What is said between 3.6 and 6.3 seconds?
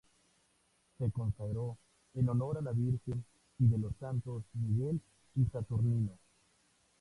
de los santos Miguel y Saturnino.